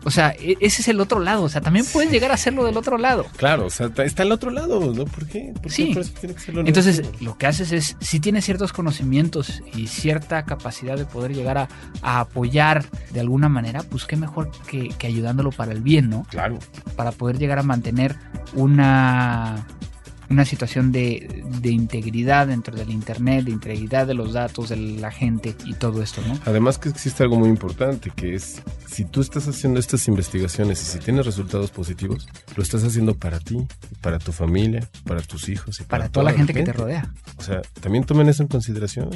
[0.06, 1.44] O sea, e- ese es el otro lado.
[1.44, 3.26] O sea, también puedes llegar a hacerlo del otro lado.
[3.38, 5.06] Claro, o sea, está al otro lado, ¿no?
[5.06, 5.54] ¿Por qué?
[5.62, 5.96] ¿Por Sí.
[6.20, 10.44] tiene que ser lo Entonces, lo que haces es, si tienes ciertos conocimientos y cierta
[10.46, 11.68] capacidad de poder llegar a,
[12.02, 16.26] a apoyar de alguna manera, pues qué mejor que, que ayudándolo para el bien, ¿no?
[16.30, 16.60] Claro.
[16.96, 18.16] Para poder llegar a mantener
[18.54, 19.66] una,
[20.30, 25.12] una situación de, de integridad dentro del Internet, de integridad de los datos de la
[25.12, 26.40] gente y todo esto, ¿no?
[26.46, 30.86] Además que existe algo muy importante, que es si tú estás haciendo estas investigaciones y
[30.86, 33.58] si tienes resultados positivos, lo estás haciendo para ti,
[34.02, 37.12] para tu familia, para tus hijos y para, Para toda la gente que te rodea.
[37.38, 39.10] O sea, también tomen eso en consideración.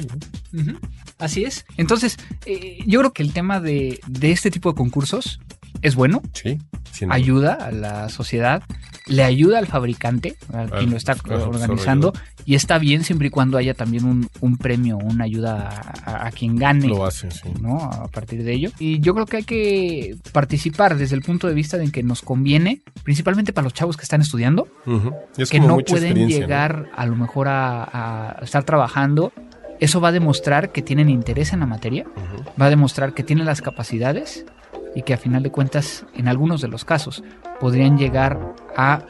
[0.52, 0.78] ¿no?
[1.18, 1.64] Así es.
[1.76, 5.40] Entonces, eh, yo creo que el tema de, de este tipo de concursos
[5.84, 6.58] es bueno, Sí.
[7.10, 8.62] ayuda a la sociedad,
[9.06, 12.12] le ayuda al fabricante, a Al- quien lo está organizando,
[12.46, 16.56] y está bien siempre y cuando haya también un, un premio, una ayuda a, quien
[16.56, 16.88] gane.
[16.88, 17.50] Lo hacen, sí.
[17.60, 17.76] ¿no?
[17.78, 18.70] A partir de ello.
[18.78, 22.22] Y yo creo que hay que participar desde el punto de vista de que nos
[22.22, 24.66] conviene, principalmente para los chavos que están estudiando,
[25.36, 29.32] es que no pueden llegar a lo mejor a, a estar trabajando.
[29.80, 32.06] Eso va a demostrar que tienen interés en la materia,
[32.60, 34.46] va a demostrar que tienen las capacidades
[34.94, 37.22] y que a final de cuentas, en algunos de los casos,
[37.60, 38.38] podrían llegar
[38.76, 39.02] a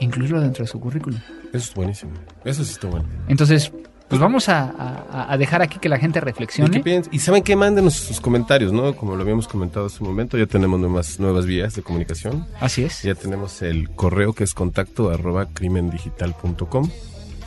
[0.00, 1.18] incluirlo dentro de su currículum.
[1.52, 2.12] Eso es buenísimo.
[2.44, 3.06] Eso sí está bueno.
[3.28, 3.72] Entonces,
[4.08, 6.70] pues vamos a, a- a dejar aquí que la gente ¿Y, reflexione.
[6.70, 7.12] qué piensan?
[7.12, 8.94] y saben qué, mándenos sus comentarios, ¿no?
[8.94, 12.46] Como lo habíamos comentado hace un momento, ya tenemos nuevas, nuevas vías de comunicación.
[12.60, 13.02] Así es.
[13.02, 16.88] Ya tenemos el correo que es contacto arroba crimendigital.com.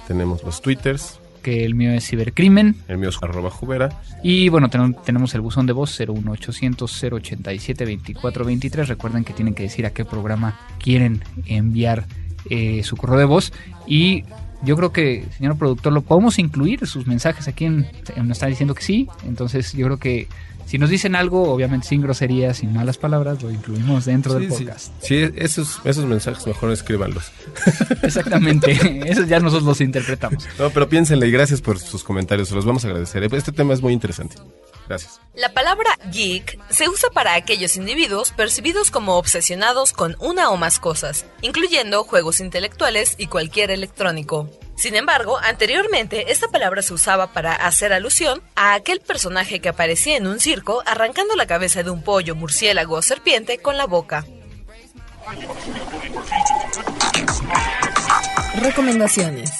[0.08, 2.76] Tenemos los twitters, Que el mío es cibercrimen.
[2.88, 3.90] el mío es arroba jubera.
[4.22, 8.88] Y bueno, ten- tenemos el buzón de voz 01800 087 2423.
[8.88, 12.06] Recuerden que tienen que decir a qué programa quieren enviar
[12.52, 13.52] eh, su correo de voz.
[13.88, 14.24] Y
[14.64, 18.76] yo creo que, señor productor, lo podemos incluir sus mensajes aquí en, nos está diciendo
[18.76, 19.08] que sí.
[19.26, 20.28] Entonces yo creo que
[20.70, 24.66] si nos dicen algo, obviamente sin groserías, sin malas palabras, lo incluimos dentro del Sí,
[24.66, 24.94] podcast.
[25.02, 27.32] Sí, esos, esos mensajes mejor escríbanlos.
[28.04, 28.78] Exactamente.
[29.10, 30.48] Eso ya nosotros los interpretamos.
[30.60, 33.24] No, pero piénsenle y gracias por sus comentarios, se los vamos a agradecer.
[33.34, 34.36] Este tema es muy interesante.
[34.88, 35.20] Gracias.
[35.34, 40.80] La palabra geek se usa para aquellos individuos percibidos como obsesionados con una o más
[40.80, 44.52] cosas, incluyendo juegos intelectuales y cualquier electrónico.
[44.80, 50.16] Sin embargo, anteriormente esta palabra se usaba para hacer alusión a aquel personaje que aparecía
[50.16, 54.26] en un circo arrancando la cabeza de un pollo, murciélago o serpiente con la boca.
[58.62, 59.52] Recomendaciones.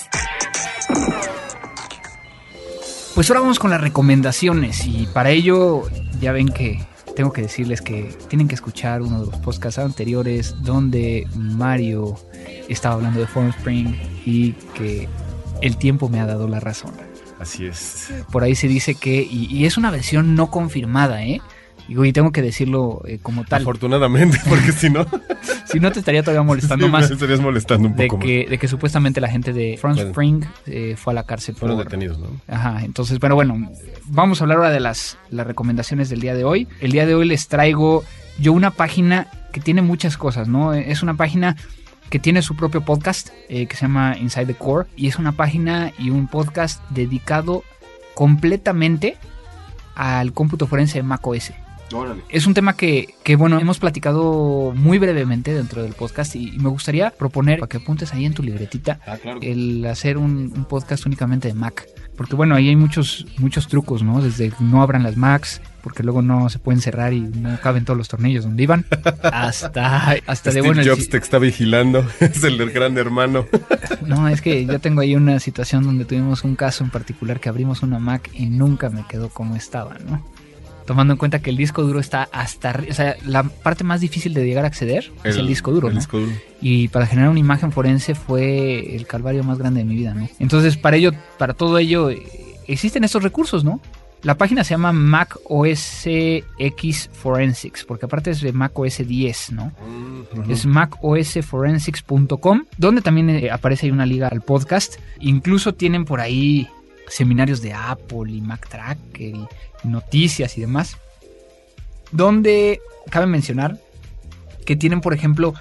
[3.14, 5.90] Pues ahora vamos con las recomendaciones y para ello
[6.22, 6.80] ya ven que
[7.20, 12.18] tengo que decirles que tienen que escuchar uno de los podcasts anteriores donde Mario
[12.70, 13.94] estaba hablando de Formspring
[14.26, 15.10] y que
[15.62, 16.94] el tiempo me ha dado la razón.
[17.38, 18.14] Así es.
[18.32, 21.42] Por ahí se dice que, y, y es una versión no confirmada, ¿eh?
[21.90, 23.64] Digo, y tengo que decirlo eh, como tal.
[23.64, 25.08] Afortunadamente, porque si no,
[25.66, 28.46] Si no te estaría todavía molestando sí, más me estarías molestando un de poco que,
[28.48, 30.12] de que supuestamente la gente de Front Bueno.
[30.12, 31.56] Spring eh, fue a la cárcel.
[31.56, 32.28] Fueron por, detenidos, ¿no?
[32.48, 33.72] Ajá, entonces, pero bueno,
[34.06, 36.68] vamos a hablar ahora de las, las recomendaciones del día de hoy.
[36.80, 38.04] El día de hoy les traigo
[38.40, 40.76] yo una página que tiene muchas cosas, ¿no?
[40.76, 41.56] Es una página
[42.12, 45.32] que tiene su propio podcast eh, que se llama Inside the Core y es una
[45.32, 47.64] página y un podcast dedicado
[48.14, 49.18] completamente
[49.96, 51.52] al cómputo forense de macOS.
[51.94, 52.22] Órale.
[52.30, 56.60] Es un tema que, que, bueno, hemos platicado muy brevemente dentro del podcast y, y
[56.60, 59.40] me gustaría proponer para que apuntes ahí en tu libretita Ah, claro.
[59.42, 61.88] el hacer un, un podcast únicamente de Mac.
[62.16, 64.22] Porque bueno, ahí hay muchos, muchos trucos, ¿no?
[64.22, 67.98] Desde no abran las Macs, porque luego no se pueden cerrar y no caben todos
[67.98, 68.86] los tornillos donde iban,
[69.24, 70.82] hasta, hasta de Steve bueno...
[70.82, 73.46] el Jobs te está vigilando, es el del gran hermano.
[74.06, 77.48] No, es que yo tengo ahí una situación donde tuvimos un caso en particular que
[77.48, 80.22] abrimos una Mac y nunca me quedó como estaba, ¿no?
[80.90, 84.02] Tomando en cuenta que el disco duro está hasta arriba, o sea, la parte más
[84.02, 86.00] difícil de llegar a acceder es el disco duro, el ¿no?
[86.00, 86.32] disco duro.
[86.64, 90.28] Y para generar una imagen forense fue el calvario más grande de mi vida, ¿no?
[90.40, 92.24] Entonces, para ello, para todo ello, eh,
[92.66, 93.80] existen estos recursos, ¿no?
[94.24, 99.52] La página se llama Mac OS X Forensics, porque aparte es de Mac OS 10,
[99.52, 99.72] ¿no?
[100.50, 104.96] Es macosforensics.com, donde también eh, aparece ahí una liga al podcast.
[105.20, 106.68] Incluso tienen por ahí
[107.10, 109.48] seminarios de Apple y Mac Tracker y
[109.84, 110.98] noticias y demás.
[112.12, 113.78] Donde cabe mencionar
[114.66, 115.54] que tienen, por ejemplo,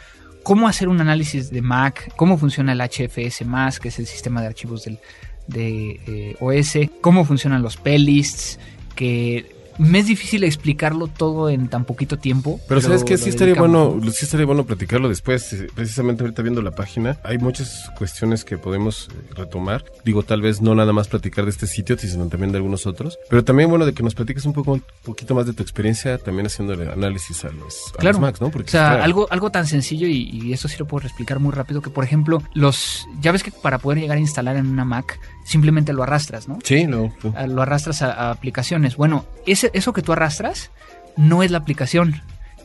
[0.42, 3.44] cómo hacer un análisis de Mac, cómo funciona el HFS,
[3.80, 4.98] que es el sistema de archivos del,
[5.46, 8.58] de eh, OS, cómo funcionan los playlists,
[8.94, 12.60] que me es difícil explicarlo todo en tan poquito tiempo.
[12.68, 14.10] Pero sabes que sí estaría bueno, ¿no?
[14.10, 18.58] sí estaría bueno platicarlo después, eh, precisamente ahorita viendo la página, hay muchas cuestiones que
[18.58, 19.84] podemos eh, retomar.
[20.04, 23.18] Digo, tal vez no nada más platicar de este sitio, sino también de algunos otros.
[23.30, 26.18] Pero también bueno de que nos platiques un poco un poquito más de tu experiencia
[26.18, 28.18] también haciendo el análisis a los, a Claro.
[28.18, 28.50] los Macs, ¿no?
[28.50, 31.52] Porque O sea, algo, algo tan sencillo y, y eso sí lo puedo explicar muy
[31.52, 34.84] rápido, que por ejemplo, los ya ves que para poder llegar a instalar en una
[34.84, 36.58] Mac, simplemente lo arrastras, ¿no?
[36.62, 37.12] Sí, no.
[37.24, 37.34] no.
[37.34, 38.96] Ah, Lo arrastras a, a aplicaciones.
[38.96, 40.70] Bueno, ese, eso que tú arrastras
[41.16, 42.20] no es la aplicación,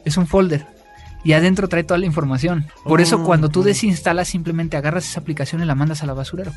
[0.05, 0.67] es un folder.
[1.23, 2.65] Y adentro trae toda la información.
[2.83, 3.63] Por eso Oh, cuando tú oh.
[3.63, 6.51] desinstalas, simplemente agarras esa aplicación y la mandas a la basurero.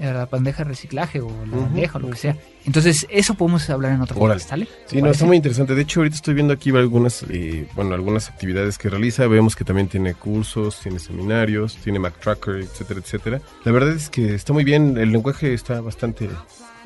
[0.00, 2.36] A la bandeja de reciclaje o la Ujú, bandeja o lo que sea.
[2.64, 4.68] Entonces, eso podemos hablar en otro podcast, ¿sale?
[4.86, 5.74] Sí, no, está muy interesante.
[5.74, 9.26] De hecho, ahorita estoy viendo aquí algunas, eh, bueno, algunas actividades que realiza.
[9.26, 13.40] Vemos que también tiene cursos, tiene seminarios, tiene Mac Tracker, etcétera, etcétera.
[13.64, 14.96] La verdad es que está muy bien.
[14.96, 16.28] El lenguaje está bastante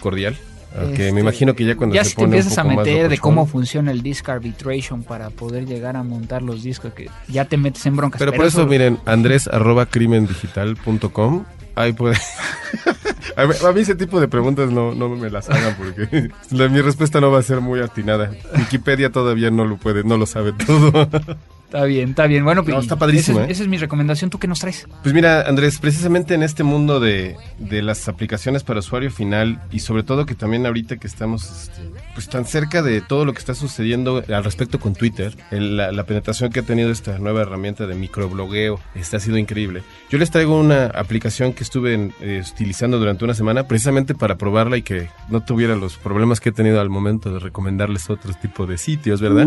[0.00, 0.36] cordial.
[0.78, 2.62] Aunque Este, me imagino que ya cuando ya se si te pone un empiezas a
[2.62, 6.62] poco más meter de cómo funciona el disk arbitration para poder llegar a montar los
[6.62, 8.18] discos, que ya te metes en broncas.
[8.18, 11.44] Pero por eso, miren, andrés arroba crimendigital.com.
[11.74, 12.16] Ahí puede.
[13.36, 16.68] a, mí, a mí ese tipo de preguntas no, no me las hagan porque la-
[16.68, 18.30] mi respuesta no va a ser muy atinada.
[18.56, 21.08] Wikipedia todavía no lo puede, no lo sabe todo.
[21.66, 22.44] Está bien, está bien.
[22.44, 23.52] Bueno, pues, No, está padrísimo, Esa es, ¿eh?
[23.54, 24.30] esa es mi recomendación.
[24.30, 24.86] ¿Tú qué nos traes?
[25.02, 29.80] Pues mira, Andrés, precisamente en este mundo de, de las aplicaciones para usuario final y
[29.80, 31.82] sobre todo que también ahorita que estamos este,
[32.14, 35.90] pues tan cerca de todo lo que está sucediendo al respecto con Twitter, el- la,
[35.90, 39.82] la penetración que ha tenido esta nueva herramienta de microblogueo, este ha sido increíble.
[40.08, 44.36] Yo les traigo una aplicación que estuve en- eh, utilizando durante una semana precisamente para
[44.38, 48.32] probarla y que no tuviera los problemas que he tenido al momento de recomendarles otro
[48.34, 49.46] tipo de sitios, ¿verdad?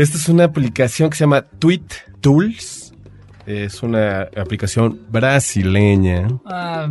[0.00, 1.82] Esta es una aplicación que se llama Tweet
[2.20, 2.94] Tools.
[3.46, 6.28] Es una aplicación brasileña.
[6.46, 6.88] Ah.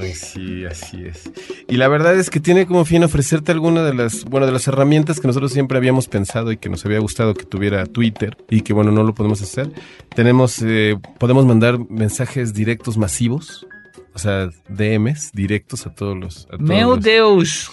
[0.00, 1.30] Ay, sí, así es.
[1.68, 4.66] Y la verdad es que tiene como fin ofrecerte alguna de las, bueno, de las
[4.66, 8.62] herramientas que nosotros siempre habíamos pensado y que nos había gustado que tuviera Twitter y
[8.62, 9.70] que bueno, no lo podemos hacer.
[10.14, 13.66] Tenemos, eh, podemos mandar mensajes directos masivos,
[14.14, 16.46] o sea, DMs directos a todos los.
[16.46, 17.70] A todos Meu los- Deus.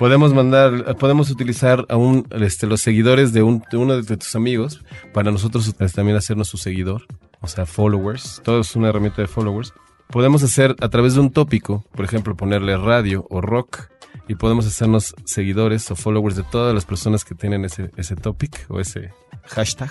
[0.00, 4.34] Podemos mandar, podemos utilizar a un, este, los seguidores de, un, de uno de tus
[4.34, 4.82] amigos
[5.12, 7.04] para nosotros pues, también hacernos su seguidor,
[7.42, 8.40] o sea, followers.
[8.42, 9.74] Todo es una herramienta de followers.
[10.08, 13.90] Podemos hacer a través de un tópico, por ejemplo, ponerle radio o rock
[14.26, 18.64] y podemos hacernos seguidores o followers de todas las personas que tienen ese, ese topic
[18.70, 19.10] o ese
[19.48, 19.90] hashtag.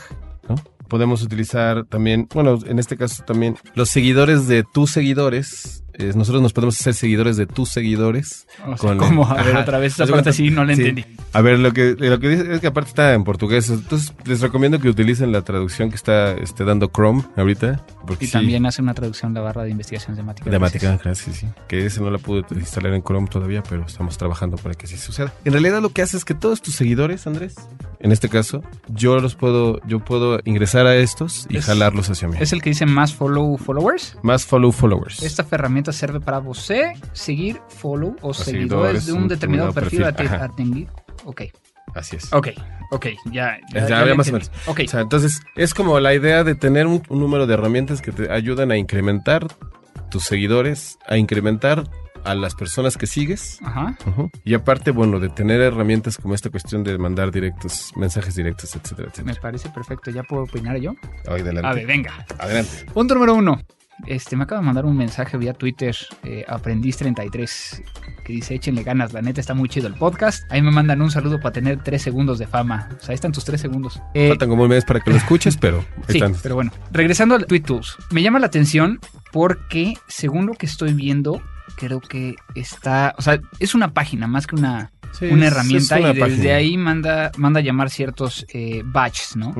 [0.87, 5.83] Podemos utilizar también, bueno, en este caso también los seguidores de tus seguidores.
[5.99, 8.47] Eh, nosotros nos podemos hacer seguidores de tus seguidores.
[8.67, 9.27] O sea, ¿Cómo?
[9.29, 9.61] A ver, Ajá.
[9.61, 10.81] otra vez esa de parte sí, no la sí.
[10.81, 11.05] entendí.
[11.33, 13.69] A ver, lo que, lo que dice es que aparte está en portugués.
[13.69, 17.85] Entonces, les recomiendo que utilicen la traducción que está este, dando Chrome ahorita.
[18.07, 20.49] Porque Y sí, también hace una traducción la barra de investigación temática.
[20.49, 21.47] de Matica, gracias, sí.
[21.67, 24.97] Que ese no la pude instalar en Chrome todavía, pero estamos trabajando para que sí
[24.97, 25.31] suceda.
[25.45, 27.55] En realidad lo que hace es que todos tus seguidores, Andrés,
[27.99, 32.27] en este caso, yo los puedo, yo puedo ingresar a estos y Es- jalarlos hacia
[32.27, 32.37] mí.
[32.39, 34.17] Es el que dice más follow followers.
[34.23, 35.21] Más follow followers.
[35.21, 36.59] Esta herramienta serve para vos
[37.13, 40.87] seguir, follow o seguidores seguidores de un determinado perfil, perfil, a atender.
[41.25, 41.41] Ok,
[41.95, 42.31] Así es.
[42.33, 42.49] ok,
[42.91, 43.57] ok, ya.
[43.73, 44.57] Ya, Ya, ya más o entendí.
[44.67, 48.01] Ok, O sea, entonces es como la idea de tener un, un número de herramientas
[48.01, 49.47] que te ayudan a incrementar
[50.11, 51.83] tus seguidores, a incrementar
[52.25, 53.59] a las personas que sigues.
[53.63, 53.97] ajá.
[54.43, 59.07] Y aparte, bueno, de tener herramientas como esta cuestión de mandar directos, mensajes directos, etcétera,
[59.07, 59.39] Me etcétera.
[59.41, 60.11] parece perfecto.
[60.11, 60.93] ¿Ya puedo opinar yo?
[61.27, 61.65] Adelante.
[61.67, 62.25] A ver, venga.
[62.37, 62.85] Adelante.
[62.93, 63.59] Punto número uno.
[64.07, 67.83] Este, me acaba de mandar un mensaje vía Twitter, eh, Aprendiz33,
[68.25, 70.43] que dice, échenle ganas, la neta está muy chido el podcast.
[70.51, 72.89] Ahí me mandan un saludo para tener tres segundos de fama.
[72.97, 74.01] O sea, ahí están tus tres segundos.
[74.13, 76.35] Eh, Faltan como un mes para que lo escuches, pero ahí Sí, están.
[76.41, 78.99] pero bueno, regresando al Tweet Tools, me llama la atención
[79.31, 81.41] porque según lo que estoy viendo,
[81.75, 86.09] creo que está, o sea, es una página más que una, Sí, una herramienta una
[86.11, 86.55] y desde página.
[86.55, 89.53] ahí manda, manda a llamar ciertos eh, batches, ¿no?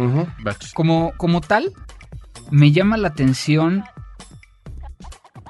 [0.44, 0.74] Batch.
[0.74, 1.72] Como, como tal,
[2.52, 3.84] me llama la atención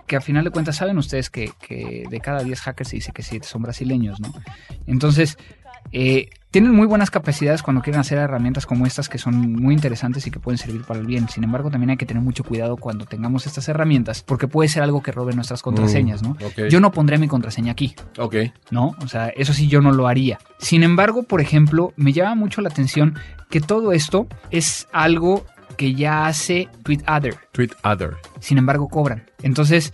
[0.10, 3.12] que a final de cuentas saben ustedes que, que de cada 10 hackers se dice
[3.12, 4.34] que 7 son brasileños, ¿no?
[4.88, 5.38] Entonces,
[5.92, 10.26] eh, tienen muy buenas capacidades cuando quieren hacer herramientas como estas que son muy interesantes
[10.26, 11.30] y que pueden servir para el bien.
[11.30, 14.82] Sin embargo, también hay que tener mucho cuidado cuando tengamos estas herramientas porque puede ser
[14.82, 16.30] algo que robe nuestras contraseñas, ¿no?
[16.30, 16.70] Mm, ok.
[16.72, 17.96] Yo no pondré mi contraseña aquí.
[18.18, 18.36] Ok.
[18.72, 18.96] ¿no?
[19.04, 20.40] O sea, eso sí yo no lo haría.
[20.58, 23.20] Sin embargo, por ejemplo, me llama mucho la atención
[23.52, 25.46] que todo esto es algo
[25.80, 27.38] que ya hace TweetAdder.
[27.54, 28.18] Tweet other.
[28.42, 29.24] Sin embargo, cobran.
[29.42, 29.94] Entonces,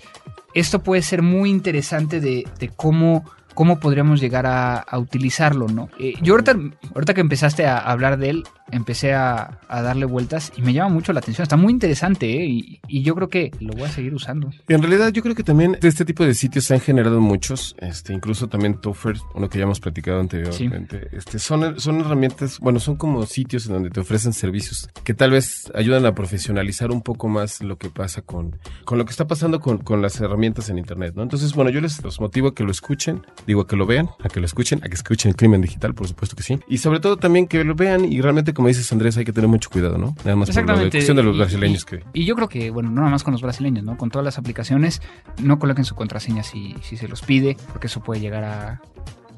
[0.55, 5.89] esto puede ser muy interesante de, de cómo, cómo podríamos llegar a, a utilizarlo, ¿no?
[5.99, 6.57] Eh, yo ahorita,
[6.95, 8.43] ahorita que empezaste a hablar de él,
[8.75, 11.43] empecé a, a darle vueltas y me llama mucho la atención.
[11.43, 12.45] Está muy interesante, ¿eh?
[12.45, 14.51] Y, y yo creo que lo voy a seguir usando.
[14.67, 17.75] En realidad yo creo que también de este tipo de sitios se han generado muchos,
[17.79, 22.79] este, incluso también Toffer, uno que ya hemos platicado anteriormente, este, son, son herramientas, bueno,
[22.79, 27.01] son como sitios en donde te ofrecen servicios que tal vez ayudan a profesionalizar un
[27.01, 30.69] poco más lo que pasa con, con lo que está pasando con, con las herramientas
[30.69, 31.23] en Internet, ¿no?
[31.23, 34.09] Entonces, bueno, yo les los motivo a que lo escuchen, digo a que lo vean,
[34.23, 36.77] a que lo escuchen, a que escuchen el crimen digital, por supuesto que sí, y
[36.79, 39.69] sobre todo también que lo vean y realmente, como dices Andrés, hay que tener mucho
[39.69, 40.15] cuidado, ¿no?
[40.23, 42.03] Nada más por la cuestión de los Y- brasileños y- que...
[42.13, 43.97] Y yo creo que, bueno, no nada más con los brasileños, ¿no?
[43.97, 45.01] Con todas las aplicaciones,
[45.41, 48.81] no coloquen su contraseña si, si se los pide, porque eso puede llegar a,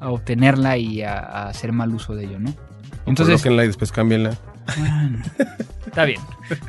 [0.00, 2.54] a obtenerla y a, a hacer mal uso de ello, ¿no?
[3.06, 4.36] Entonces, Colóquenla y después cámbienla.
[4.78, 5.18] bueno,
[5.88, 6.20] está bien.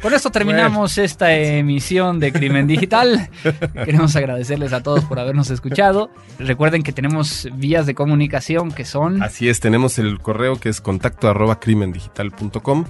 [0.01, 3.29] Con esto terminamos esta emisión de Crimen Digital.
[3.85, 6.09] Queremos agradecerles a todos por habernos escuchado.
[6.37, 9.21] Recuerden que tenemos vías de comunicación que son...
[9.21, 12.85] Así es, tenemos el correo que es contacto arroba crimendigital.com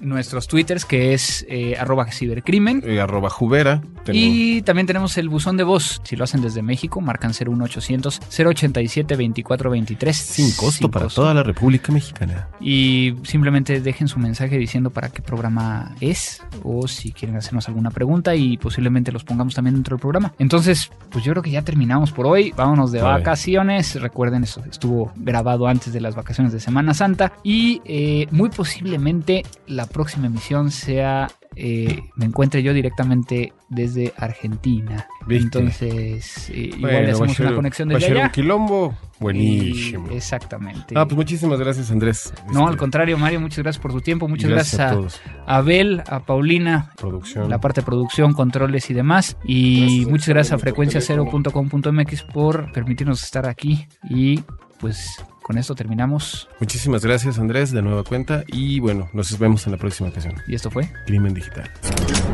[0.00, 2.82] nuestros twitters que es eh, arroba cibercrimen.
[2.84, 3.82] Eh, arroba jubera.
[4.06, 6.00] Y también tenemos el buzón de voz.
[6.04, 10.16] Si lo hacen desde México, marcan 01800 087 2423.
[10.16, 11.22] Sin costo sin para costo.
[11.22, 12.48] toda la República Mexicana.
[12.60, 17.90] Y simplemente dejen su mensaje diciendo para qué programa es o si quieren hacernos alguna
[17.90, 20.32] pregunta y posiblemente los pongamos también dentro del programa.
[20.38, 22.52] Entonces, pues yo creo que ya terminamos por hoy.
[22.56, 24.00] Vámonos de vacaciones.
[24.00, 29.44] Recuerden, eso estuvo grabado antes de las vacaciones de Semana Santa y eh, muy posiblemente
[29.66, 31.28] la próxima emisión sea
[31.60, 35.08] eh, me encuentre yo directamente desde Argentina.
[35.26, 35.44] ¿Viste?
[35.44, 38.24] Entonces, eh, igual bueno, hacemos una conexión desde allá.
[38.26, 38.96] un quilombo.
[39.18, 40.08] Buenísimo.
[40.12, 40.94] Y exactamente.
[40.96, 42.32] Ah, pues muchísimas gracias, Andrés.
[42.52, 42.70] No, este...
[42.70, 44.28] al contrario, Mario, muchas gracias por tu tiempo.
[44.28, 47.50] Muchas gracias, gracias a, a, Abel, a Paulina, producción.
[47.50, 49.36] la parte de producción, controles y demás.
[49.44, 53.88] Y gracias, muchas gracias a frecuenciacero.com.mx por permitirnos estar aquí.
[54.08, 54.44] Y
[54.78, 56.46] pues con esto terminamos.
[56.60, 60.34] Muchísimas gracias Andrés, de nueva cuenta y bueno, nos vemos en la próxima ocasión.
[60.46, 60.90] ¿Y esto fue?
[61.06, 61.70] Crimen Digital.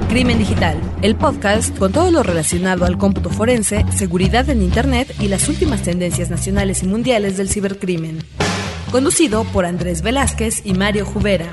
[0.09, 5.29] Crimen Digital, el podcast con todo lo relacionado al cómputo forense, seguridad en Internet y
[5.29, 8.19] las últimas tendencias nacionales y mundiales del cibercrimen.
[8.91, 11.53] Conducido por Andrés Velázquez y Mario Jubera.